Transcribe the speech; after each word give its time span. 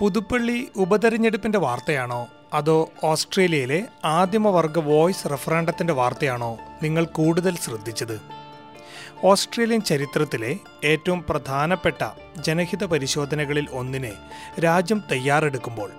പുതുപ്പള്ളി 0.00 0.68
ഉപതെരഞ്ഞെടുപ്പിന്റെ 0.76 1.58
വാർത്തയാണോ? 1.58 2.28
അതോ 2.52 2.88
ഓസ്ട്രേലിയയിലെ 3.04 3.86
ആദിമവർഗ 4.04 4.78
വോയിസ് 4.78 5.28
റഫറാൻഡത്തിന്റെ 5.32 5.92
വാർത്തയാണോ 5.92 6.58
നിങ്ങൾ 6.82 7.04
കൂടുതൽ 7.04 7.56
ശ്രദ്ധിച്ചത്? 7.56 8.20
ഓസ്ട്രേലിയൻ 9.24 9.80
ചരിത്രത്തിലെ 9.80 10.58
ഏറ്റവും 10.84 11.24
പ്രധാനപ്പെട്ട 11.28 12.10
ജനഹിത 12.40 12.84
പരിശോധനകളിൽ 12.84 13.66
ഒന്നിനെ 13.72 14.12
രാജ്യം 14.60 15.04
തയ്യാറെടുക്കുമ്പോൾ 15.10 15.90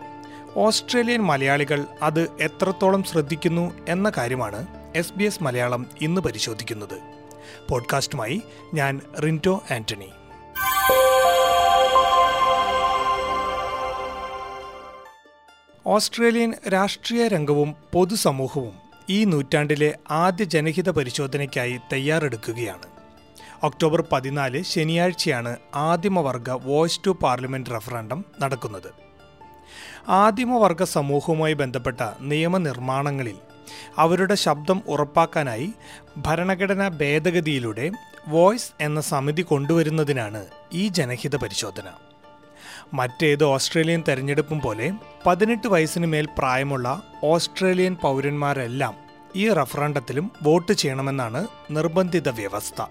ഓസ്ട്രേലിയൻ 0.56 1.22
മലയാളികൾ 1.22 1.86
അത് 2.02 2.32
എത്രത്തോളം 2.42 3.04
ശ്രദ്ധിക്കുന്നു 3.04 3.86
എന്ന 3.90 4.12
കാര്യമാണ് 4.18 4.68
എസ് 4.96 5.14
ബി 5.14 5.24
എസ് 5.24 5.44
മലയാളം 5.44 5.86
ഇന്ന് 6.02 6.22
പരിശോധിക്കുന്നത്. 6.22 7.02
പോഡ്കാസ്റ്റുമായി 7.70 8.42
ഞാൻ 8.74 9.02
റിന്റോ 9.24 9.64
ആന്റണി. 9.72 10.10
ഓസ്ട്രേലിയൻ 15.86 16.54
രാഷ്ട്രീയ 16.70 17.28
രംഗവും 17.28 17.76
പൊതുസമൂഹവും 17.94 18.74
ഈ 19.10 19.26
നൂറ്റാണ്ടിലെ 19.26 19.98
ആദ്യ 20.12 20.44
ജനഹിത 20.44 20.90
പരിശോധനയ്ക്കായി 20.90 21.80
തയ്യാറെടുക്കുകയാണ്. 21.94 22.88
ഒക്ടോബർ 23.64 24.04
പതിനാല് 24.12 24.64
ശനിയാഴ്ചയാണ് 24.64 25.58
ആദിമവർഗ 25.76 26.50
വോയ്സ് 26.52 27.00
ടു 27.08 27.18
പാർലമെന്റ് 27.24 27.70
റഫറാൻഡം 27.70 28.26
നടക്കുന്നത്. 28.42 28.92
ആദിമവർഗ 30.10 30.84
സമൂഹവുമായി 30.84 31.54
ബന്ധപ്പെട്ട 31.54 32.02
നിയമനിർമ്മാണങ്ങളിൽ 32.22 33.36
അവരുടെ 33.98 34.36
ശബ്ദം 34.36 34.82
ഉറപ്പാക്കാനായി 34.88 35.74
ഭരണഘടനാ 36.18 36.88
ഭേദഗതിയിലൂടെ 36.88 37.92
വോയ്സ് 38.28 38.72
എന്ന 38.82 39.02
സമിതി 39.02 39.42
കൊണ്ടുവരുന്നതിനാണ് 39.42 40.46
ഈ 40.74 40.88
ജനഹിത 40.88 41.36
പരിശോധന. 41.36 42.11
മറ്റേത് 42.94 43.44
ഓസ്ട്രേലിയൻ 43.44 44.04
തെരഞ്ഞെടുപ്പും 44.08 44.60
പോലെ 44.60 44.92
പതിനെട്ട് 45.26 45.68
വയസ്സിന് 45.68 46.06
മേൽ 46.06 46.28
പ്രായമുള്ള 46.38 47.02
ഓസ്ട്രേലിയൻ 47.24 47.96
പൗരന്മാരെല്ലാം 48.02 48.96
ഈ 49.36 49.50
റഫറണ്ടത്തിലും 49.50 50.32
വോട്ട് 50.44 50.72
ചെയ്യണമെന്നാണ് 50.72 51.48
നിർബന്ധിത 51.72 52.30
വ്യവസ്ഥ. 52.30 52.86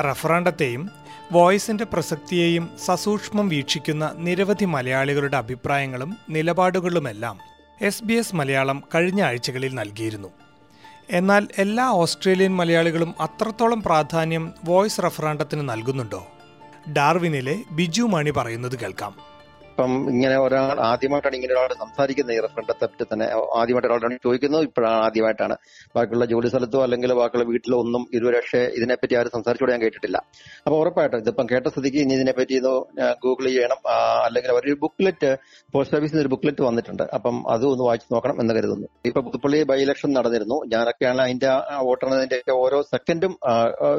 റഫറണ്ടത്തെയും 0.00 0.90
വോയിസിന്റെ 1.32 1.84
പ്രസക്തിയെയും 1.84 2.70
സസൂക്ഷ്മം 2.84 3.48
വീക്ഷിക്കുന്ന 3.48 4.12
നിരവധി 4.16 4.64
മലയാളികളുടെ 4.64 5.36
അഭിപ്രായങ്ങളും 5.36 6.16
നിലപാടുകളുമെല്ലാം 6.30 7.38
എസ് 7.82 8.04
ബി 8.04 8.14
എസ് 8.14 8.34
മലയാളം 8.34 8.82
കഴിഞ്ഞ 8.94 9.22
ആഴ്ചകളിൽ 9.22 9.74
നൽകിയിരുന്നു. 9.74 10.28
എന്നാൽ 11.10 11.48
എല്ലാ 11.58 11.86
ഓസ്ട്രേലിയൻ 11.86 12.56
മലയാളികളും 12.56 13.14
അത്രത്തോളം 13.20 13.82
പ്രാധാന്യം 13.82 14.52
വോയിസ് 14.64 15.00
റഫറാണ്ടത്തിന് 15.00 15.68
നൽകുന്നുണ്ടോ? 15.68 16.26
ഡാർവിനിലെ 16.92 17.62
ബിജു 17.70 18.02
മാണി 18.02 18.30
പറയുന്നത് 18.30 18.78
കേൾക്കാം. 18.78 19.33
ഇപ്പം 19.74 19.92
ഇങ്ങനെ 20.10 20.34
ഒരാൾ 20.42 20.76
ആദ്യമായിട്ടാണ് 20.88 21.36
ഇങ്ങനെ 21.38 21.52
ഒരാൾ 21.54 21.70
സംസാരിക്കുന്നത്. 21.80 22.34
ഈ 22.36 22.40
റെഫറൻഡത്തെ 22.44 22.86
പറ്റി 22.90 23.04
തന്നെ 23.12 23.26
ആദ്യമായിട്ട് 23.60 23.88
ഒരാളോട് 23.88 24.18
ചോദിക്കുന്നത് 24.26 24.64
ഇപ്പോഴാണ് 24.66 24.98
ആദ്യമായിട്ടാണ്. 25.06 25.54
ബാക്കിയുള്ള 25.96 26.26
ജോലി 26.32 26.48
സ്ഥലത്തോ 26.52 26.80
അല്ലെങ്കിൽ 26.84 27.12
ബാക്കിയുള്ള 27.20 27.46
വീട്ടിലോ 27.48 27.76
ഒന്നും 27.84 28.02
ഇതുവരെ 28.16 28.40
ഇതിനെപ്പറ്റി 28.78 29.14
ആരും 29.20 29.32
സംസാരിച്ചോടെ 29.36 29.72
ഞാൻ 29.74 29.80
കേട്ടിട്ടില്ല. 29.84 30.18
അപ്പൊ 30.64 30.76
ഉറപ്പായിട്ടും 30.82 31.16
ഇതിപ്പം 31.22 31.48
കേട്ട 31.52 31.66
സ്ഥിതിക്ക് 31.74 31.98
ഇനി 32.04 32.14
ഇതിനെപ്പറ്റി 32.18 32.54
ഇതോ 32.60 32.74
ഗൂഗിൾ 33.24 33.48
ചെയ്യണം. 33.48 33.80
അല്ലെങ്കിൽ 34.26 34.52
അവരൊരു 34.54 34.76
ബുക്ക്ലെറ്റ് 34.84 35.30
പോസ്റ്റ് 35.74 35.98
ഓഫീസിൽ 36.00 36.20
ഒരു 36.24 36.30
ബുക്ക്ലെറ്റ് 36.34 36.64
വന്നിട്ടുണ്ട്. 36.68 37.04
അപ്പം 37.18 37.34
അതും 37.54 37.72
ഒന്ന് 37.74 37.84
വായിച്ചു 37.88 38.08
നോക്കണം 38.14 38.38
എന്ന് 38.44 38.54
കരുതുന്നു. 38.58 38.86
ഇപ്പൊ 39.10 39.22
പുതുപ്പള്ളി 39.26 39.64
ബൈ 39.72 39.80
ഇലക്ഷൻ 39.86 40.12
നടന്നിരുന്നു. 40.18 40.60
ഞാനൊക്കെയാണ് 40.74 41.22
അതിന്റെ 41.26 41.50
വോട്ടെണ്ണതിന്റെ 41.88 42.40
ഒക്കെ 42.44 42.56
ഓരോ 42.62 42.80
സെക്കൻഡും 42.92 43.34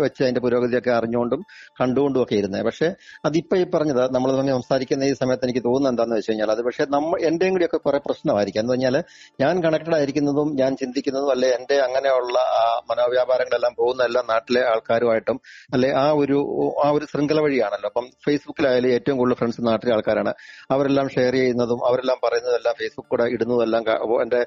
വെച്ച് 0.05 0.23
അതിന്റെ 0.25 0.43
പുരോഗതിയൊക്കെ 0.47 0.93
അറിഞ്ഞുകൊണ്ടും 0.99 1.43
കണ്ടുകൊണ്ടും 1.81 2.21
ഒക്കെ 2.25 2.37
ഇരുന്നത്. 2.41 2.65
പക്ഷെ 2.69 2.89
അതിപ്പോ 3.29 3.61
ഈ 3.63 3.67
പറഞ്ഞത് 3.77 4.03
നമ്മൾ 4.17 4.31
തന്നെ 4.41 4.55
സംസാരിക്കുന്ന 4.59 5.11
ഈ 5.11 5.15
സമയത്ത് 5.23 5.47
എനിക്ക് 5.49 5.63
തോന്നുന്നത് 5.65 5.93
എന്താണെന്ന് 5.93 6.17
വെച്ച് 6.17 6.31
കഴിഞ്ഞാൽ 6.31 6.51
അത് 6.51 6.61
പക്ഷെ 6.67 6.85
നമ്മൾ 6.89 7.17
എന്റെയും 7.29 7.53
കൂടി 7.55 7.65
ഒക്കെ 7.65 7.79
കുറെ 7.85 7.99
പ്രശ്നമായിരിക്കും. 8.07 8.61
എന്ന് 8.61 8.73
പറഞ്ഞാൽ 8.73 8.95
ഞാൻ 9.41 9.63
കണക്റ്റഡ് 9.63 9.95
ആയിരിക്കുന്നതും 9.99 10.49
ഞാൻ 10.61 10.71
ചിന്തിക്കുന്നതും 10.81 11.31
അല്ലെ 11.31 11.49
എന്റെ 11.57 11.75
അങ്ങനെയുള്ള 11.87 12.35
ആ, 12.59 12.63
മനോവ്യാപാരങ്ങളെല്ലാം 12.91 13.73
എല്ലാ 14.07 14.21
നാട്ടിലെ 14.29 14.61
ആൾക്കാരുമായിട്ടും 14.71 15.37
അല്ലെ 15.73 15.89
ആ 16.03 16.05
ഒരു 16.21 16.37
ആ 16.85 16.87
ഒരു 16.95 17.05
ശൃംഖല 17.11 17.39
വഴിയാണല്ലോ. 17.45 17.87
അപ്പം 17.89 18.05
ഫേസ്ബുക്കിലായാലും 18.25 18.89
ഏറ്റവും 18.95 19.17
കൂടുതൽ 19.17 19.37
ഫ്രണ്ട്സ് 19.39 19.61
നാട്ടിലെ 19.67 19.93
ആൾക്കാരാണ്. 19.95 20.31
അവരെല്ലാം 20.71 21.07
ഷെയർ 21.15 21.33
ചെയ്യുന്നതും 21.33 21.79
അവരെല്ലാം 21.87 22.17
പറയുന്നതെല്ലാം 22.25 22.75
ഫേസ്ബുക്ക് 22.81 23.09
കൂടെ 23.13 23.25
ഇടുന്നതെല്ലാം 23.35 23.83
എന്റെ 24.23 24.39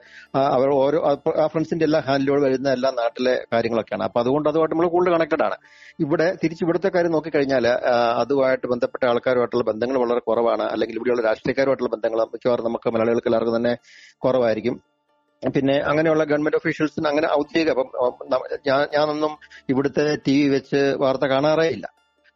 അവർ 0.56 0.68
ഓരോ 0.82 0.98
ആ 1.42 1.46
ഫ്രണ്ട്സിന്റെ 1.52 1.84
എല്ലാ 1.88 2.00
ഹാൻഡിലോട് 2.08 2.42
വരുന്ന 2.46 2.68
എല്ലാ 2.76 2.90
നാട്ടിലെ 3.00 3.34
കാര്യങ്ങളൊക്കെയാണ്. 3.52 4.04
അപ്പൊ 4.08 4.20
അതുകൊണ്ട് 4.20 4.48
അതുമായിട്ട് 4.48 4.74
നമ്മൾ 4.74 4.88
കൂടുതൽ 4.94 5.14
കണക്റ്റഡ് 5.16 5.44
ആണ്. 5.48 5.56
ഇവിടെ 6.04 6.26
തിരിച്ചു 6.42 6.64
ഇവിടുത്തെ 6.64 6.90
കാര്യം 6.94 7.12
നോക്കിക്കഴിഞ്ഞാൽ 7.16 7.64
അതുമായിട്ട് 8.22 8.66
ബന്ധപ്പെട്ട 8.72 9.04
ആൾക്കാരുമായിട്ടുള്ള 9.10 9.64
ബന്ധങ്ങൾ 9.70 9.98
വളരെ 10.04 10.22
കുറവാണ്. 10.28 10.66
അല്ലെങ്കിൽ 10.74 10.98
ഇവിടെയുള്ള 11.08 11.28
രാഷ്ട്രീയക്കാരുമായിട്ടുള്ള 11.28 11.90
ബന്ധങ്ങൾ 11.90 12.20
മിക്കവാറും 12.34 12.64
നമുക്ക് 12.64 12.92
മലയാളികൾക്ക് 12.94 13.28
എല്ലാവർക്കും 13.28 13.56
തന്നെ 13.56 13.74
കുറവായിരിക്കും. 14.18 14.76
പിന്നെ 15.42 15.74
അങ്ങനെയുള്ള 15.80 16.24
ഗവൺമെന്റ് 16.24 16.56
ഒഫീഷ്യൽസിന് 16.56 17.08
അങ്ങനെ 17.08 17.28
ഔദ്യോഗിക. 17.32 17.72
ഞാൻ 18.66 18.80
ഞാനൊന്നും 18.94 19.32
ഇവിടുത്തെ 19.68 20.04
ടി 20.26 20.34
വി 20.42 20.48
വെച്ച് 20.48 20.80
വാർത്ത 20.98 21.24
കാണാറേ 21.24 21.66
ഇല്ല. 21.76 21.86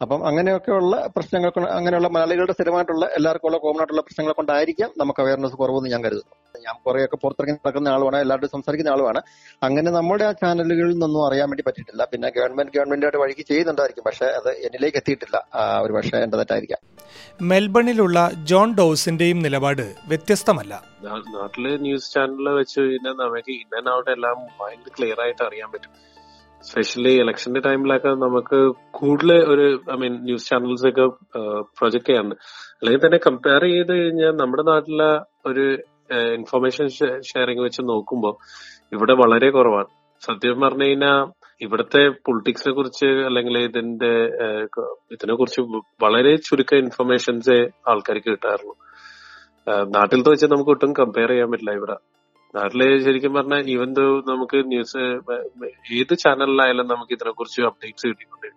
അപ്പം 0.02 0.26
അങ്ങനെയൊക്കെയുള്ള 0.26 1.10
പ്രശ്നങ്ങൾ 1.16 1.68
അങ്ങനെയുള്ള 1.68 2.08
മലയാളികളുടെ 2.08 2.52
സ്ഥിരമായിട്ടുള്ള 2.52 3.06
എല്ലാവർക്കും 3.06 3.48
ഉള്ള 3.48 3.58
കോമൺ 3.58 3.78
ആയിട്ടുള്ള 3.78 4.00
പ്രശ്നങ്ങളെ 4.00 4.34
കൊണ്ടായിരിക്കാം 4.34 4.90
നമുക്ക് 4.96 5.20
അവയർനെസ് 5.20 5.52
കുറവെന്ന് 5.52 5.90
ഞാൻ 5.90 6.04
കരുതുന്നു. 6.04 6.58
ഞാൻ 6.58 6.74
കുറെയൊക്കെ 6.86 7.16
പുറത്തിറങ്ങി 7.16 7.54
നടക്കുന്ന 7.54 7.88
ആളുമാണ് 7.88 8.16
എല്ലാവരും 8.16 8.48
സംസാരിക്കുന്ന 8.48 8.92
ആളുമാണ്. 8.92 9.22
അങ്ങനെ 9.62 9.90
നമ്മുടെ 9.90 10.24
ആ 10.24 10.32
ചാനലുകളിൽ 10.32 10.92
നിന്നൊന്നും 10.92 11.26
അറിയാൻ 11.26 11.50
വേണ്ടി 11.50 11.62
പറ്റിയിട്ടില്ല. 11.66 12.04
പിന്നെ 12.04 12.32
ഗവൺമെന്റ് 12.36 12.72
ഗവൺമെന്റായിട്ട് 12.76 13.18
വഴിക്ക് 13.18 13.40
ചെയ്യുന്നുണ്ടായിരിക്കും 13.40 14.04
പക്ഷെ 14.04 14.24
അത് 14.24 14.48
എന്നിലേക്ക് 14.48 14.96
എത്തിയിട്ടില്ല. 14.96 15.48
ആ, 15.54 15.80
ഒരു 15.80 15.92
പക്ഷേ 15.92 16.18
എന്റെ 16.18 16.36
തെറ്റായിരിക്കാം. 16.36 16.78
മെൽബണിലുള്ള 17.40 18.30
ജോൺ 18.44 18.74
ഡോസിന്റെയും 18.74 19.42
നിലപാട് 19.42 19.94
വ്യത്യസ്തമല്ല. 20.08 20.82
നാട്ടിലെ 21.02 21.76
ന്യൂസ് 21.76 22.12
ചാനലിൽ 22.12 22.48
വെച്ച് 22.48 22.80
കഴിഞ്ഞാൽ 22.80 23.12
നമുക്ക് 23.12 23.50
ഇൻ 23.50 23.76
ആൻഡ് 23.76 23.96
ഔട്ട് 23.96 24.10
എല്ലാം 24.10 24.36
ഭയങ്കര 24.60 24.90
ക്ലിയർ 24.98 25.20
ആയിട്ട് 25.20 25.44
അറിയാൻ 25.44 25.72
പറ്റും. 25.72 26.11
സ്പെഷ്യലി 26.68 27.12
ഇലക്ഷന്റെ 27.22 27.60
ടൈമിലൊക്കെ 27.60 28.10
നമുക്ക് 28.24 28.58
കൂടുതൽ 28.98 29.30
ഒരു 29.52 29.66
ഐ 29.92 29.96
മീൻ 30.02 30.14
ന്യൂസ് 30.26 30.48
ചാനൽസ് 30.50 30.86
ഒക്കെ 30.90 31.06
പ്രൊജക്ട് 31.78 32.08
ചെയ്യാറുണ്ട്. 32.08 32.36
അല്ലെങ്കിൽ 32.80 33.02
തന്നെ 33.06 33.18
കമ്പയർ 33.26 33.64
ചെയ്ത് 33.72 33.92
കഴിഞ്ഞാൽ 34.00 34.34
നമ്മുടെ 34.42 34.64
നാട്ടിലെ 34.70 35.10
ഒരു 35.50 35.64
ഇൻഫർമേഷൻ 36.38 36.86
ഷെയറിംഗ് 37.30 37.64
വെച്ച് 37.66 37.82
നോക്കുമ്പോൾ 37.90 38.34
ഇവിടെ 38.94 39.14
വളരെ 39.22 39.50
കുറവാണ്. 39.50 39.90
സത്യം 40.22 40.60
പറഞ്ഞു 40.60 40.86
കഴിഞ്ഞാൽ 40.88 41.20
ഇവിടുത്തെ 41.64 42.02
പൊളിറ്റിക്സിനെ 42.26 42.72
കുറിച്ച് 42.74 43.08
അല്ലെങ്കിൽ 43.28 43.56
ഇതിന്റെ 43.58 44.12
ഇതിനെ 45.14 45.34
കുറിച്ച് 45.40 45.60
വളരെ 46.04 46.32
ചുരുക്കം 46.46 46.80
ഇൻഫർമേഷൻസേ 46.84 47.58
ആൾക്കാർക്ക് 47.90 48.30
കിട്ടാറുള്ളൂ. 48.30 48.74
നാട്ടിലത്തെ 49.96 50.30
വെച്ച് 50.30 50.46
നമുക്ക് 50.54 50.70
ഒട്ടും 50.70 50.92
കമ്പയർ 51.00 51.30
ചെയ്യാൻ 51.32 51.50
പറ്റില്ല 51.52 51.74
ഇവിടെ. 51.80 51.96
നാട്ടിൽ 52.54 53.04
ശരിക്കും 53.04 53.34
പറഞ്ഞാൽ 53.34 53.70
ഈവൻ 53.70 53.92
ദോ 53.92 54.02
നമുക്ക് 54.02 54.56
ന്യൂസ് 54.56 54.96
ഏത് 55.94 56.14
ചാനലിലായാലും 56.18 56.86
നമുക്ക് 56.88 57.12
ഇതിനെ 57.12 57.30
കുറിച്ച് 57.30 57.60
അപ്ഡേറ്റ്സ് 57.60 58.06
കിട്ടിയിട്ടുണ്ട്. 58.06 58.48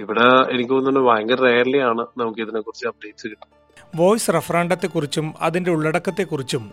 ഇവിടെ 0.00 0.54
എനിക്ക് 0.54 0.70
തോന്നുന്നു 0.70 1.00
ഭയങ്കര 1.00 1.34
റയർലി 1.34 1.78
ആണ് 1.78 2.06
നമുക്ക് 2.18 2.40
ഇതിനെ 2.40 2.60
കുറിച്ച് 2.60 2.86
അപ്ഡേറ്റ്സ് 2.86 3.26
കിട്ടുന്നത്. 3.26 3.58
വോയിസ് 3.96 4.30
റഫറാണ്ടത്തെക്കുറിച്ചും 4.30 5.34
അതിന്റെ 5.40 5.70
ഉള്ളടക്കത്തെ 5.70 6.22
കുറിച്ചും 6.22 6.72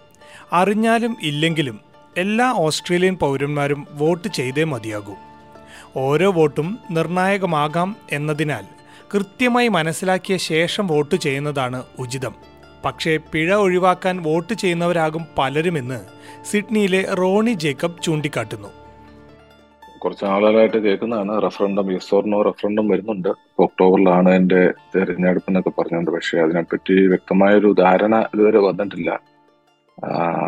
അറിഞ്ഞാലും 0.54 1.18
ഇല്ലെങ്കിലും 1.22 1.80
എല്ലാ 2.18 2.54
ഓസ്ട്രേലിയൻ 2.58 3.16
പൗരന്മാരും 3.16 3.88
വോട്ട് 3.92 4.28
ചെയ്തേ 4.28 4.64
മതിയാകൂ. 4.64 5.16
ഓരോ 5.98 6.32
വോട്ടും 6.32 6.80
നിർണായകമാകാം 6.92 7.96
എന്നതിനാൽ 8.12 8.66
കൃത്യമായി 9.14 9.68
മനസ്സിലാക്കിയ 9.68 10.38
ശേഷം 10.38 10.88
വോട്ട് 10.88 11.16
ചെയ്യുന്നതാണ് 11.16 11.84
ഉചിതം. 12.00 12.36
പക്ഷേ 12.86 13.18
പിഴ 13.18 13.54
ഒഴിവാക്കാൻ 13.54 14.24
വോട്ട് 14.24 14.54
ചെയ്യുന്നവരാകും 14.54 15.26
പലരുമെന്ന് 15.38 16.00
സിഡ്നിയിലെ 16.46 17.06
റോണി 17.14 17.52
ജേക്കബ് 17.52 18.04
ചൂണ്ടിക്കാട്ടുന്നു. 18.04 18.68
കുറച്ച് 20.00 20.26
നാളുകളായിട്ട് 20.26 20.78
കേൾക്കുന്നതാണ്. 20.78 21.44
Referendum 21.44 21.92
yes 21.92 22.16
or 22.16 22.26
no 22.26 22.42
referendum 22.42 22.88
വരുന്നുണ്ട്. 22.88 23.30
ഒക്ടോബറിലാണ് 23.60 24.30
എന്റെ 24.30 24.74
തെരഞ്ഞെടുപ്പ് 24.96 25.50
എന്നൊക്കെ 25.50 25.70
പറഞ്ഞുണ്ട് 25.70 26.12
പക്ഷേ 26.12 26.38
അതിനെപ്പറ്റി 26.40 27.08
വ്യക്തമായൊരു 27.08 27.76
ധാരണ 27.80 28.16
ഇതുവരെ 28.34 28.60
വന്നിട്ടില്ല. 28.60 29.10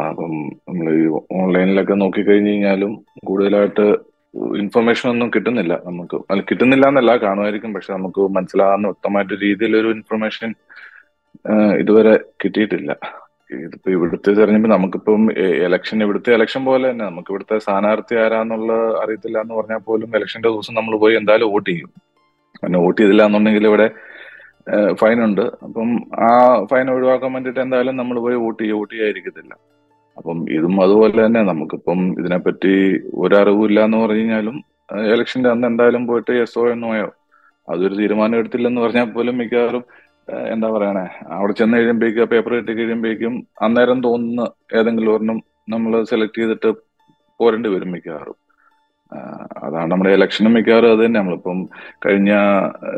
അപ്പം 0.10 0.52
നമ്മൾ 0.70 0.94
ഈ 0.94 1.20
ഓൺലൈനിലൊക്കെ 1.32 1.94
നോക്കിക്കഴിഞ്ഞ് 1.94 2.50
കഴിഞ്ഞാലും 2.50 3.06
കൂടുതലായിട്ട് 3.26 3.96
ഇൻഫർമേഷൻ 4.58 5.10
ഒന്നും 5.10 5.32
കിട്ടുന്നില്ല. 5.36 5.80
നമുക്ക് 5.86 6.22
കിട്ടുന്നില്ല 6.40 6.88
എന്നല്ല 6.88 7.18
കാണുമായിരിക്കും. 7.18 7.74
പക്ഷെ 7.74 7.94
നമുക്ക് 7.94 8.22
മനസ്സിലാകുന്ന 8.22 8.88
വ്യക്തമായിട്ട് 8.88 9.34
രീതിയിലൊരു 9.44 9.88
ഇൻഫർമേഷൻ 9.88 10.56
ഇതുവരെ 11.82 12.14
കിട്ടിയിട്ടില്ല. 12.42 12.92
ഇതിപ്പോ 13.66 13.90
ഇവിടുത്തെ 13.96 14.30
തെരഞ്ഞെടുപ്പ് 14.38 14.70
നമുക്കിപ്പം 14.76 15.22
ഇലക്ഷൻ 15.68 15.98
ഇവിടുത്തെ 16.06 16.32
ഇലക്ഷൻ 16.38 16.62
പോലെ 16.70 16.86
തന്നെ. 16.92 17.06
നമുക്ക് 17.12 17.30
ഇവിടുത്തെ 17.34 17.58
സ്ഥാനാർത്ഥി 17.66 18.16
ആരാന്നുള്ള 18.24 18.72
അറിയത്തില്ല 19.04 19.38
എന്ന് 19.46 19.56
പറഞ്ഞാൽ 19.60 19.82
പോലും 19.90 20.10
ഇലക്ഷന്റെ 20.18 20.50
ദിവസം 20.56 20.76
നമ്മൾ 20.80 20.96
പോയി 21.04 21.16
എന്തായാലും 21.22 21.52
വോട്ട് 21.54 21.70
ചെയ്യും. 21.72 21.92
പിന്നെ 22.62 22.80
വോട്ട് 22.86 23.00
ചെയ്തില്ല 23.02 23.24
എന്നുണ്ടെങ്കിൽ 23.30 23.66
ഇവിടെ 23.72 23.88
ഫൈൻ 25.02 25.18
ഉണ്ട്. 25.28 25.46
അപ്പം 25.66 25.90
ആ 26.28 26.30
ഫൈൻ 26.72 26.88
ഒഴിവാക്കാൻ 26.94 27.32
വേണ്ടിയിട്ട് 27.36 27.62
എന്തായാലും 27.66 27.96
നമ്മൾ 28.02 28.18
പോയി 28.26 28.38
വോട്ട് 28.46 28.62
ചെയ്യുക 28.62 28.80
വോട്ട് 28.80 28.94
ചെയ്യാതിരിക്കത്തില്ല. 28.94 29.54
അപ്പം 30.20 30.38
ഇതും 30.58 30.76
അതുപോലെ 30.86 31.20
തന്നെ 31.26 31.42
നമുക്കിപ്പം 31.52 32.00
ഇതിനെപ്പറ്റി 32.22 32.74
ഒരറിവില്ല 33.24 33.80
എന്ന് 33.88 33.98
പറഞ്ഞു 34.04 34.24
കഴിഞ്ഞാലും 34.24 34.56
ഇലക്ഷന്റെ 35.14 35.50
അന്ന് 35.54 35.66
എന്തായാലും 35.72 36.04
പോയിട്ട് 36.10 36.34
എസ് 36.44 36.58
ഒ 36.62 36.64
എന്നോയോ 36.74 37.08
അതൊരു 37.68 37.96
തീരുമാനം 38.02 38.38
എടുത്തില്ലെന്ന് 38.42 38.82
പറഞ്ഞാൽ 38.86 39.08
പോലും 39.16 39.36
മിക്കവാറും 39.42 39.84
എന്താ 40.54 40.68
പറയണേ? 40.70 41.06
അവിടെ 41.36 41.54
ചെന്ന് 41.54 41.78
കഴിയുമ്പോഴേക്കും 41.78 42.30
പേപ്പർ 42.32 42.54
കിട്ടി 42.56 42.74
കഴിയുമ്പോഴേക്കും 42.74 43.34
അന്നേരം 43.62 44.04
തോന്നുന്ന 44.04 44.48
ഏതെങ്കിലും 44.78 45.14
ഒരെണ്ണം 45.16 45.38
നമ്മൾ 45.74 46.04
സെലക്ട് 46.04 46.40
ചെയ്തിട്ട് 46.40 46.70
പോരേണ്ടി 47.40 47.70
വരും 47.70 47.92
മിക്കവാറും. 47.92 48.38
അതാണ് 49.66 49.92
നമ്മുടെ 49.92 50.14
ഇലക്ഷനും 50.14 50.54
മിക്കവാറും 50.54 50.92
അത് 50.92 51.06
തന്നെ. 51.06 51.20
നമ്മളിപ്പം 51.20 51.70
കഴിഞ്ഞ 52.06 52.32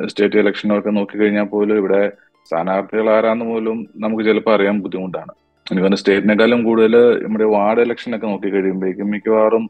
സ്റ്റേറ്റ് 0.06 0.40
ഇലക്ഷനൊക്കെ 0.40 0.90
നോക്കിക്കഴിഞ്ഞാൽ 0.90 1.44
പോലും 1.44 1.78
ഇവിടെ 1.78 2.12
സ്ഥാനാർത്ഥികൾ 2.50 3.10
ആരാന്ന് 3.10 3.46
പോലും 3.46 3.88
നമുക്ക് 3.96 4.24
ചിലപ്പോൾ 4.24 4.54
അറിയാൻ 4.54 4.82
ബുദ്ധിമുട്ടാണ്. 4.82 5.34
എനിക്ക് 5.72 5.98
സ്റ്റേറ്റിനേക്കാളും 6.02 6.64
കൂടുതൽ 6.64 6.96
നമ്മുടെ 7.24 7.44
വാർഡ് 7.56 7.82
ഇലക്ഷനൊക്കെ 7.82 8.28
നോക്കി 8.28 8.50
കഴിയുമ്പോഴേക്കും 8.50 9.12
മിക്കവാറും 9.12 9.70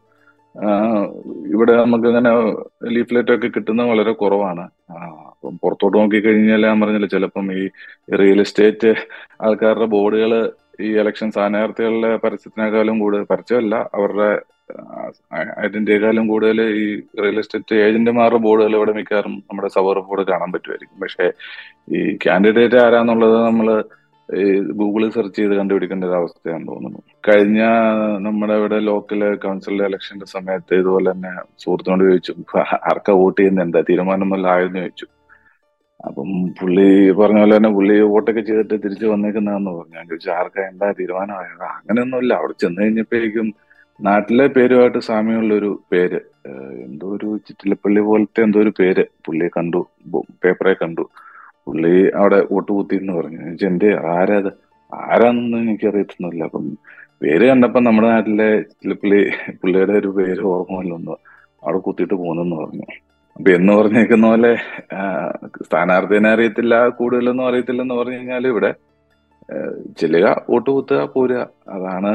ഇവിടെ 1.53 1.73
നമുക്ക് 1.73 2.07
അങ്ങനെ 2.07 2.31
ലീഫ്ലെറ്റ് 2.95 3.31
ഒക്കെ 3.35 3.47
കിട്ടുന്നത് 3.47 3.87
വളരെ 3.87 4.11
കുറവാണ്. 4.11 4.63
പുറത്തോട്ട് 5.63 5.95
നോക്കിക്കഴിഞ്ഞാൽ 5.99 6.63
ഞാൻ 6.69 6.79
പറഞ്ഞില്ല 6.83 7.09
ചിലപ്പം 7.15 7.47
ഈ 7.59 7.63
റിയൽ 8.21 8.41
എസ്റ്റേറ്റ് 8.45 8.91
ആൾക്കാരുടെ 9.47 9.87
ബോർഡുകൾ 9.95 10.33
ഈ 10.85 10.89
ഇലക്ഷൻ 11.01 11.29
സ്ഥാനാർത്ഥികളുടെ 11.35 12.11
പരസ്യത്തിനേക്കാളും 12.23 12.97
കൂടുതൽ 13.03 13.23
പരസ്യമല്ല 13.33 13.75
അവരുടെ 13.97 14.29
ഐഡന്റിറ്റിയെക്കാളും 15.65 16.25
കൂടുതൽ 16.31 16.59
ഈ 16.81 16.87
റിയൽ 17.23 17.37
എസ്റ്റേറ്റ് 17.41 17.75
ഏജന്റുമാരുടെ 17.85 18.39
ബോർഡുകൾ 18.47 18.73
ഇവിടെ 18.79 18.93
മിക്കവാറും 18.97 19.35
നമ്മുടെ 19.49 19.69
സവർ 19.77 19.99
ബോർഡ് 20.09 20.25
കാണാൻ 20.31 20.49
പറ്റുമായിരിക്കും. 20.55 20.99
പക്ഷേ 21.03 21.25
ഈ 21.97 22.01
കാൻഡിഡേറ്റ് 22.25 22.79
ആരാന്നുള്ളത് 22.85 23.37
നമ്മൾ 23.47 23.69
ഗൂഗിളിൽ 24.79 25.11
സെർച്ച് 25.15 25.37
ചെയ്ത് 25.37 25.53
കണ്ടുപിടിക്കേണ്ട 25.59 26.03
ഒരു 26.07 26.15
അവസ്ഥയാണ് 26.17 26.65
തോന്നുന്നു. 26.71 26.99
കഴിഞ്ഞ 27.27 27.61
നമ്മുടെ 28.25 28.55
ഇവിടെ 28.59 28.77
ലോക്കൽ 28.89 29.21
കൗൺസിൽ 29.45 29.81
ഇലക്ഷന്റെ 29.87 30.27
സമയത്ത് 30.35 30.73
ഇതുപോലെ 30.81 31.09
തന്നെ 31.13 31.31
സുഹൃത്തിനോട് 31.63 32.03
ചോദിച്ചു 32.09 32.33
ആർക്കാ 32.91 33.13
വോട്ട് 33.21 33.39
ചെയ്യുന്ന? 33.39 33.65
എന്താ 33.67 33.81
തീരുമാനമല്ല 33.89 34.47
ചോദിച്ചു. 34.75 35.07
അപ്പം 36.05 36.29
പുള്ളി 36.59 37.11
പറഞ്ഞ 37.11 37.39
പോലെ 37.39 37.57
തന്നെ 37.57 37.69
പുള്ളി 37.69 37.95
വോട്ടൊക്കെ 38.01 38.41
ചെയ്തിട്ട് 38.41 38.75
തിരിച്ചു 38.83 39.05
വന്നേക്കുന്നതെന്ന് 39.05 39.71
പറഞ്ഞു. 39.71 39.95
ഞാൻ 39.95 40.05
ചോദിച്ചു 40.07 40.29
ആർക്കാ? 40.29 40.61
എന്താ 40.61 40.87
തീരുമാനമായത്? 40.99 41.63
അങ്ങനെയൊന്നുമില്ല. 41.63 42.33
അവിടെ 42.33 42.53
ചെന്ന് 42.61 42.81
കഴിഞ്ഞപ്പോഴേക്കും 42.81 43.47
നാട്ടിലെ 43.99 44.47
പേരുമായിട്ട് 44.47 44.99
സാമ്യമുള്ളൊരു 44.99 45.71
പേര് 45.91 46.19
എന്തോ 46.85 47.07
ഒരു 47.15 47.37
ചിറ്റിലപ്പള്ളി 47.47 48.01
പോലത്തെ 48.01 48.41
എന്തോ 48.41 48.59
ഒരു 48.59 48.71
പേര് 48.79 49.03
പുള്ളിയെ 49.25 49.49
കണ്ടു 49.57 49.79
പേപ്പറെ 50.43 50.73
കണ്ടു. 50.73 51.03
പുള്ളി 51.65 51.95
അവിടെ 52.21 52.39
വോട്ട് 52.51 52.71
കുത്തി 52.71 52.95
എന്ന് 52.95 53.13
പറഞ്ഞു 53.13 53.67
എന്റെ 53.67 53.89
ആരാത്? 54.13 54.51
ആരാന്നൊന്നും 54.91 55.59
എനിക്ക് 55.61 55.87
അറിയത്തൊന്നുമില്ല 55.87 56.43
അപ്പം 56.43 56.65
പേര് 57.21 57.45
കണ്ടപ്പം 57.47 57.83
നമ്മുടെ 57.83 58.07
നാട്ടിലെ 58.07 58.49
ചിറ്റിലപ്പള്ളി 58.61 59.19
പുള്ളിയുടെ 59.61 59.93
ഒരു 59.93 60.07
പേര് 60.07 60.41
ഓർമ്മ 60.53 61.15
അവിടെ 61.63 61.77
കുത്തിയിട്ട് 61.77 62.13
പോകുന്നെന്ന് 62.13 62.55
പറഞ്ഞു. 62.55 62.87
അപ്പൊ 63.49 63.57
എന്ന് 63.57 63.73
പറഞ്ഞേക്കുന്ന 63.73 64.25
പോലെ 64.27 64.49
സ്ഥാനാർത്ഥിനെ 65.65 66.29
അറിയത്തില്ല 66.29 66.87
കൂടുതലൊന്നും 66.87 67.45
അറിയത്തില്ലെന്ന് 67.47 67.95
പറഞ്ഞു 67.95 68.17
കഴിഞ്ഞാൽ 68.17 68.47
ഇവിടെ 68.47 68.69
ചെല്ലുക 69.99 70.27
വോട്ട് 70.49 70.69
കുത്തുക 70.69 70.99
പോരുക. 71.13 71.47
അതാണ് 71.69 72.11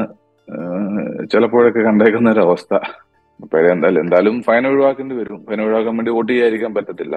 ചിലപ്പോഴൊക്കെ 1.31 1.79
കണ്ടേക്കുന്ന 1.79 2.31
ഒരു 2.31 2.39
അവസ്ഥ 2.39 2.73
അപ്പോഴേ 3.43 3.71
എന്തായാലും 3.71 4.01
എന്തായാലും 4.01 4.43
ഫൈൻ 4.47 4.67
ഒഴിവാക്കേണ്ടി 4.67 5.15
വരും. 5.15 5.39
ഫൈൻ 5.49 5.61
ഒഴിവാക്കാൻ 5.61 5.97
വേണ്ടി 5.97 6.11
വോട്ട് 6.11 6.31
ചെയ്യാതിരിക്കാൻ 6.31 6.73
പറ്റത്തില്ല. 6.73 7.15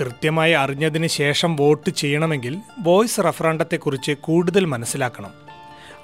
കൃത്യമായി 0.00 0.52
അറിഞ്ഞതിന് 0.52 1.06
ശേഷം 1.06 1.56
വോട്ട് 1.56 1.90
ചെയ്യണമെങ്കിൽ 1.90 2.56
വോയിസ് 2.80 3.20
റഫറാണ്ടത്തെക്കുറിച്ച് 3.20 4.14
കൂടുതൽ 4.20 4.64
മനസ്സിലാക്കണം. 4.64 5.32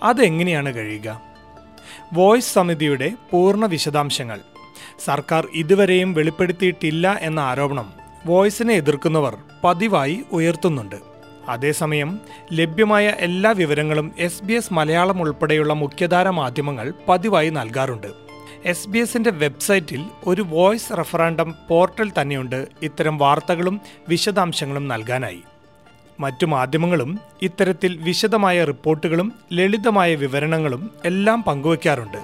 അതെങ്ങനെയാണ് 0.02 0.72
കഴിയുക? 0.74 1.20
വോയിസ് 2.14 2.54
സമിതിയുടെ 2.54 3.10
പൂർണ 3.32 3.66
വിശദാംശങ്ങൾ. 3.66 4.40
സർക്കാർ 5.04 5.48
ഇതുവരെയും 5.54 6.14
വെളിപ്പെടുത്തിയിട്ടില്ല 6.14 7.18
എന്ന 7.20 7.40
ആരോപണം 7.40 7.92
വോയിസിനെ 8.26 8.74
എതിർക്കുന്നവർ 8.74 9.36
പതിവായി 9.64 10.22
ഉയർത്തുന്നുണ്ട്. 10.32 10.96
അതേസമയം 11.48 12.20
ലഭ്യമായ 12.52 13.14
എല്ലാ 13.18 13.50
വിവരങ്ങളും 13.50 14.12
എസ് 14.18 14.44
ബി 14.44 14.52
എസ് 14.52 14.72
മലയാളം 14.72 15.22
ഉൾപ്പെടെയുള്ള 15.22 15.72
മുഖ്യധാര 15.72 16.28
മാധ്യമങ്ങൾ 16.28 16.92
പതിവായി 17.08 17.50
നൽകാറുണ്ട്. 17.50 18.06
എസ് 18.64 18.88
ബി 18.88 18.98
എസിന്റെ 18.98 19.30
വെബ്സൈറ്റിൽ 19.30 20.04
ഒരു 20.26 20.42
വോയിസ് 20.48 20.92
റഫറാൻഡം 20.98 21.54
പോർട്ടൽ 21.68 22.12
തന്നെയുണ്ട് 22.20 22.68
ഇത്തരം 22.82 23.18
വാർത്തകളും 23.18 23.80
വിശദാംശങ്ങളും 24.08 24.88
നൽകാനായി. 24.88 25.42
മറ്റു 26.20 26.46
മാധ്യമങ്ങളും 26.46 27.20
ഇത്തരത്തിൽ 27.42 27.96
വിശദമായ 27.96 28.64
റിപ്പോർട്ടുകളും 28.64 29.32
ലളിതമായ 29.52 30.14
വിവരണങ്ങളും 30.14 30.90
എല്ലാം 31.04 31.42
പങ്കുവയ്ക്കാറുണ്ട് 31.42 32.18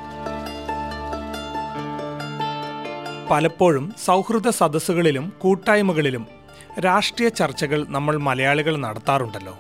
പലപ്പോഴും 3.31 3.93
സൗഹൃദ 4.05 4.49
സദസ്സുകളിലും 4.51 5.33
കൂട്ടായ്മകളിലും 5.43 6.27
രാഷ്ട്രീയ 6.81 7.29
ചർച്ചകൾ 7.29 7.87
നമ്മൾ 7.89 8.17
മലയാളികൾ 8.17 8.77
നടത്താറുണ്ടല്ലോ. 8.77 9.55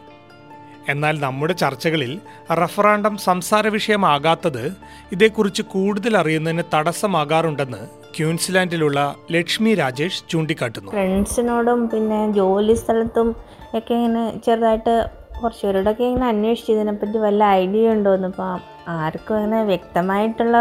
എന്നാൽ 0.88 1.20
നമ്മുടെ 1.20 1.52
ചർച്ചകളിൽ 1.52 2.20
റഫറാണ്ടം 2.52 3.16
സംസാര 3.16 3.68
വിഷയമാകാത്തത് 3.68 4.64
ഇതേക്കുറിച്ച് 5.12 5.62
കൂടുതൽ 5.62 6.16
അറിയുന്നതിന് 6.16 6.64
തടസ്സമാകാറുണ്ടെന്ന് 6.74 7.82
ക്യൂൻസ്ലാൻഡിലുള്ള 8.16 9.16
ലക്ഷ്മി 9.30 9.74
രാജേഷ് 9.74 10.22
ചൂണ്ടിക്കാട്ടുന്നു. 10.30 10.90
ഫ്രണ്ട്സിനോടും 10.90 11.90
പിന്നെ 11.90 12.32
ജോലി 12.32 12.74
സ്ഥലത്തും 12.74 13.30
ഒക്കെ 13.74 13.94
ഇങ്ങനെ 13.94 14.24
ചെറുതായിട്ട് 14.44 14.94
കുറച്ച് 15.42 15.66
പേരോടൊക്കെ 15.66 16.04
ഇങ്ങനെ 16.04 16.28
അന്വേഷിച്ചു 16.28 16.72
ഇതിനെപ്പറ്റി 16.72 17.18
വല്ല 17.18 17.44
ഐഡിയ 17.62 17.90
ഉണ്ടോ 17.90 18.14
എന്ന് 18.14 18.28
ഇപ്പം 18.28 18.60
ആർക്കും 18.88 19.36
അങ്ങനെ 19.36 19.64
വ്യക്തമായിട്ടുള്ള 19.64 20.56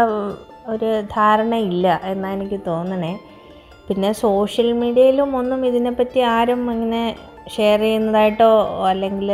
ഒരു 0.72 0.88
ധാരണയില്ല 1.16 1.86
എന്നാണ് 2.12 2.36
എനിക്ക് 2.38 2.58
തോന്നണേ. 2.66 3.12
പിന്നെ 3.88 4.10
സോഷ്യൽ 4.24 4.68
മീഡിയയിലും 4.82 5.30
ഒന്നും 5.40 5.60
ഇതിനെപ്പറ്റി 5.68 6.20
ആരും 6.36 6.62
ഇങ്ങനെ 6.74 7.02
ഷെയർ 7.56 7.80
ചെയ്യുന്നതായിട്ടോ 7.86 8.50
അല്ലെങ്കിൽ 8.90 9.30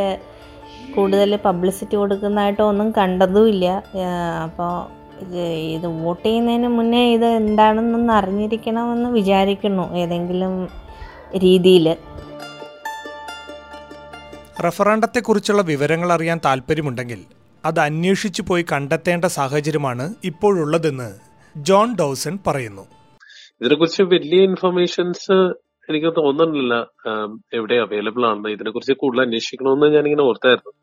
കൂടുതൽ 0.95 1.31
പബ്ലിസിറ്റി 1.45 1.95
കൊടുക്കുന്നതായിട്ടോ 2.01 2.63
ഒന്നും 2.71 2.89
കണ്ടതുമില്ല. 2.99 3.65
അപ്പോൾ 4.45 4.73
ഇത് 5.23 5.41
ഇത് 5.75 5.87
വോട്ട് 6.01 6.23
ചെയ്യുന്നതിന് 6.25 6.69
മുന്നേ 6.77 7.01
ഇത് 7.15 7.27
എന്താണെന്നൊന്ന് 7.41 8.13
അറിഞ്ഞിരിക്കണമെന്ന് 8.19 9.09
വിചാരിക്കുന്നു 9.19 9.85
ഏതെങ്കിലും 10.01 10.53
രീതിയിൽ. 11.45 11.87
റഫറാണ്ടത്തെക്കുറിച്ചുള്ള 14.65 15.61
വിവരങ്ങൾ 15.71 16.09
അറിയാൻ 16.17 16.39
താല്പര്യമുണ്ടെങ്കിൽ 16.45 17.21
അത് 17.65 17.79
അന്വേഷിച്ചു 17.79 18.41
പോയി 18.41 18.65
കണ്ടെത്തേണ്ട 18.71 19.25
സാഹചര്യമാണ് 19.25 20.13
ഇപ്പോഴുള്ളതെന്ന് 20.23 21.09
ജോൺ 21.57 21.95
ഡൗസൺ 21.99 22.39
പറയുന്നു. 22.47 22.85
ഇതിനെക്കുറിച്ച് 23.61 24.03
വലിയ 24.03 24.43
ഇൻഫർമേഷൻസ് 24.43 25.37
എനിക്ക് 25.89 26.07
തോന്നുന്നില്ല 26.17 26.73
എവിടെ 27.53 27.75
അവൈലബിൾ 27.75 28.25
ആണെന്ന് 28.25 28.49
ഇതിനെക്കുറിച്ച് 28.49 28.93
കൂടുതൽ 28.93 29.21
അന്വേഷിക്കണമെന്ന് 29.21 29.95
ഞാനിങ്ങനെ 29.95 30.23
ഓർത്തായിരുന്നു. 30.23 30.73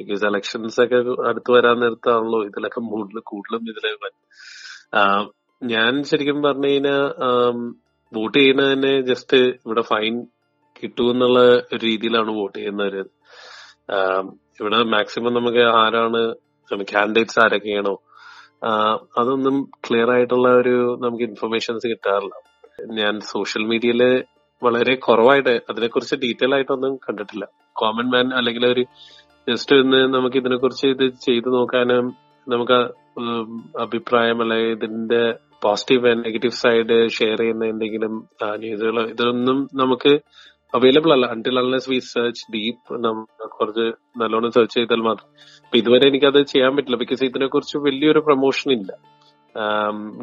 ബിക്കോസ് 0.00 0.24
എലക്ഷൻസ് 0.24 0.80
ഒക്കെ 0.80 1.28
അടുത്ത് 1.28 1.50
വരാൻ 1.52 1.80
നേരത്താണല്ലോ 1.80 2.44
ഇതിലൊക്കെ 2.44 2.80
കൂടുതൽ 2.80 3.20
കൂടുതലും 3.24 3.64
ഇതിലെ 3.70 3.90
ഞാൻ 5.62 6.04
ശരിക്കും 6.04 6.42
പറഞ്ഞു 6.42 6.68
കഴിഞ്ഞാൽ 6.68 7.02
വോട്ട് 8.12 8.38
ചെയ്യുന്നതിന് 8.38 9.06
ജസ്റ്റ് 9.06 9.36
ഇവിടെ 9.36 9.82
ഫൈൻ 9.82 10.26
കിട്ടുമെന്നുള്ള 10.78 11.40
ഒരു 11.54 11.80
രീതിയിലാണ് 11.86 12.30
വോട്ട് 12.30 12.58
ചെയ്യുന്നവര്. 12.58 13.04
ഇവിടെ 14.62 14.78
മാക്സിമം 14.94 15.32
നമുക്ക് 15.38 15.62
ആരാണ് 15.82 16.20
കാൻഡിഡേറ്റ്സ് 16.94 17.40
ആരൊക്കെയാണോ 17.44 17.94
അതൊന്നും 19.20 19.56
ക്ലിയർ 19.86 20.10
ആയിട്ടുള്ള 20.14 20.48
ഒരു 20.60 20.74
നമുക്ക് 21.02 21.24
ഇൻഫർമേഷൻസ് 21.24 21.86
കിട്ടാറില്ല. 21.86 22.34
ഞാൻ 23.00 23.14
സോഷ്യൽ 23.32 23.64
മീഡിയയിൽ 23.72 24.02
വളരെ 24.62 24.94
കുറവായിട്ട് 25.06 25.54
അതിനെക്കുറിച്ച് 25.70 26.16
ഡീറ്റെയിൽ 26.24 26.52
ആയിട്ടൊന്നും 26.54 26.92
കണ്ടിട്ടില്ല. 26.96 27.44
കോമൺ 27.72 28.06
മാൻ 28.14 28.26
അല്ലെങ്കിൽ 28.38 28.64
ഒരു 28.66 28.84
ജസ്റ്റ് 29.48 29.76
ഒന്ന് 29.76 30.00
നമുക്ക് 30.14 30.36
ഇതിനെക്കുറിച്ച് 30.36 30.86
ഇത് 30.86 31.06
ചെയ്തു 31.26 31.50
നോക്കാനും 31.56 32.06
നമുക്ക് 32.46 32.78
അഭിപ്രായം 33.80 34.38
അല്ലെങ്കിൽ 34.42 34.70
ഇതിന്റെ 34.76 35.22
positive 35.64 36.08
and 36.10 36.24
negative 36.24 36.60
side 36.62 36.96
share 37.10 37.38
ചെയ്യുന്ന 37.42 37.64
എന്തെങ്കിലും 37.64 38.14
ന്യൂസുകൾ 38.62 38.96
ഇതൊന്നും 39.10 39.58
നമുക്ക് 39.74 40.12
അവൈലബിൾ 40.74 41.12
അല്ല. 41.12 41.26
Until 41.26 41.58
unless 41.58 41.90
we 41.90 41.98
search 41.98 42.44
deep 42.54 43.04
കുറച്ച് 43.58 43.86
നല്ലോണം 44.20 44.50
സെർച്ച് 44.50 44.74
ചെയ്താൽ 44.74 45.00
മാത്രം. 45.00 45.28
അപ്പൊ 45.64 45.78
ഇതുവരെ 45.78 46.08
എനിക്കത് 46.08 46.42
ചെയ്യാൻ 46.42 46.76
പറ്റില്ല. 46.76 46.96
ബിക്കോസ് 46.96 47.24
ഇതിനെ 47.24 47.46
കുറിച്ച് 47.46 47.78
വലിയൊരു 47.78 48.18
പ്രൊമോഷൻ 48.18 48.72
ഇല്ല. 48.72 48.92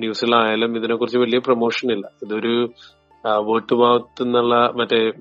ന്യൂസിലായാലും 0.04 0.78
ഇതിനെ 0.78 0.96
കുറിച്ച് 0.96 1.20
വലിയ 1.20 1.40
പ്രൊമോഷൻ 1.40 1.92
ഇല്ല. 1.92 2.08
ഇതൊരു 2.24 2.56
വോട്ട് 3.48 3.70
ടു 3.72 3.76
മൗത്ത് 3.76 4.24
എന്നുള്ള 4.24 4.56
മറ്റേ 4.76 5.12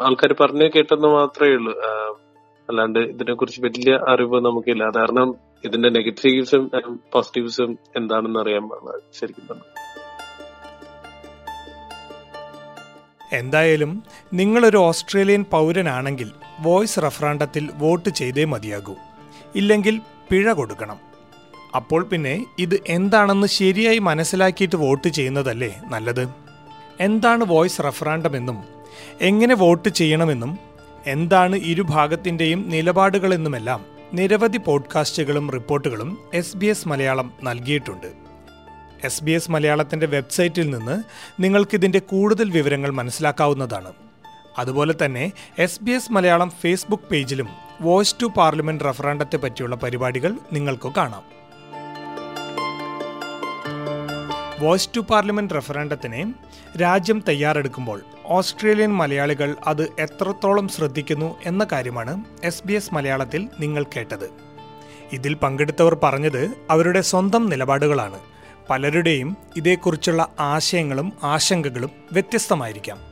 ആൾക്കാർ 0.00 0.32
പറഞ്ഞു 0.40 0.68
കേട്ടെന്ന് 0.76 1.08
മാത്രമേ 1.08 1.50
ഉള്ളൂ. 1.50 1.72
അല്ലാണ്ട് 2.68 2.98
ഇതിനെ 2.98 3.34
കുറിച്ച് 3.34 3.60
വലിയ 3.64 3.92
അറിവ് 4.08 4.40
നമുക്കില്ല. 4.40 4.90
കാരണം 4.96 5.34
ഇതിന്റെ 5.64 5.88
നെഗറ്റീവ്സും 5.88 6.70
പോസിറ്റീവ്സും 7.12 7.78
എന്താണെന്ന് 7.96 8.40
അറിയാൻ 8.40 8.68
ശരിക്കും 9.12 9.46
പറഞ്ഞു 9.50 9.66
എന്തായാലും 13.32 14.02
നിങ്ങളൊരു 14.32 14.76
ഓസ്ട്രേലിയൻ 14.76 15.44
പൗരനാണെങ്കിൽ 15.50 16.30
വോയിസ് 16.60 16.98
റഫറാണ്ടത്തിൽ 16.98 17.68
വോട്ട് 17.74 18.08
ചെയ്തേ 18.08 18.44
മതിയാകൂ. 18.44 18.94
ഇല്ലെങ്കിൽ 19.54 20.00
പിഴ 20.30 20.52
കൊടുക്കണം. 20.52 20.96
അപ്പോൾ 21.76 22.04
പിന്നെ 22.04 22.46
ഇത് 22.58 22.80
എന്താണെന്ന് 22.88 23.46
ശരിയായി 23.46 23.98
മനസ്സിലാക്കിയിട്ട് 23.98 24.76
വോട്ട് 24.76 25.08
ചെയ്യുന്നതല്ലേ 25.08 25.80
നല്ലത്? 25.84 26.28
എന്താണ് 27.00 27.44
വോയിസ് 27.44 27.80
റഫറാണ്ടമെന്നും 27.80 28.64
എങ്ങനെ 29.20 29.54
വോട്ട് 29.54 29.88
ചെയ്യണമെന്നും 29.88 30.58
എന്താണ് 31.06 31.56
ഇരുഭാഗത്തിന്റെയും 31.56 32.68
നിലപാടുകളെന്നുമെല്ലാം 32.68 33.84
നിരവധി 34.12 34.58
പോഡ്കാസ്റ്റുകളും 34.58 35.50
റിപ്പോർട്ടുകളും 35.50 36.18
എസ് 36.34 36.56
ബി 36.56 36.66
എസ് 36.66 36.88
മലയാളം 36.88 37.32
നൽകിയിട്ടുണ്ട്. 37.44 38.27
എസ് 39.04 39.24
ബി 39.24 39.30
എസ് 39.30 39.50
മലയാളത്തിന്റെ 39.50 40.06
വെബ്സൈറ്റിൽ 40.06 40.70
നിന്ന് 40.70 41.02
നിങ്ങൾക്കിതിന്റെ 41.42 41.98
കൂടുതൽ 41.98 42.50
വിവരങ്ങൾ 42.50 42.90
മനസ്സിലാക്കാവുന്നതാണ്. 42.90 43.92
അതുപോലെ 44.58 44.94
തന്നെ 45.04 45.32
S 45.58 45.82
B 45.82 45.90
S 45.90 46.12
Malayalam 46.12 46.50
Facebook 46.50 47.04
പേജിലും 47.04 47.48
വോയ്സ് 47.80 48.16
ടു 48.22 48.26
പാർലമെന്റ് 48.26 48.84
റഫറാൻഡത്തെ 48.84 49.36
പറ്റിയുള്ള 49.36 49.76
പരിപാടികൾ 49.76 50.32
നിങ്ങൾക്ക് 50.52 50.92
കാണാം. 50.96 51.22
വോയ്സ് 54.60 54.88
ടു 54.96 55.00
പാർലമെന്റ് 55.00 55.54
റഫറാൻഡത്തിനെ 55.54 56.34
രാജ്യം 56.80 57.24
തയ്യാറെടുക്കുമ്പോൾ 57.28 58.00
ഓസ്ട്രേലിയൻ 58.24 58.92
മലയാളികൾ 58.92 59.56
അത് 59.66 59.82
എത്രത്തോളം 59.98 60.68
ശ്രദ്ധിക്കുന്നു 60.68 61.36
എന്ന 61.46 61.66
കാര്യമാണ് 61.72 62.24
എസ് 62.44 62.62
ബി 62.66 62.72
എസ് 62.72 62.94
മലയാളത്തിൽ 62.94 63.48
നിങ്ങൾ 63.60 63.82
കേട്ടത്. 63.82 64.30
ഇതിൽ 65.12 65.34
പങ്കെടുത്തവർ 65.34 65.94
പറഞ്ഞത് 66.02 66.50
അവരുടെ 66.70 67.00
സ്വന്തം 67.00 67.46
നിലപാടുകളാണ്. 67.46 68.20
പലരുടെയും 68.70 69.36
ഇതേക്കുറിച്ചുള്ള 69.56 70.28
ആശയങ്ങളും 70.40 71.12
ആശങ്കകളും 71.22 71.90
വ്യത്യസ്തമായിരിക്കാം. 72.12 73.07